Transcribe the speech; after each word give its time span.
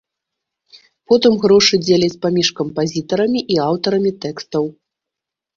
Потым 1.11 1.33
грошы 1.43 1.79
дзеляць 1.85 2.19
паміж 2.23 2.47
кампазітарамі 2.63 3.45
і 3.57 3.61
аўтарамі 3.69 4.11
тэкстаў. 4.25 4.63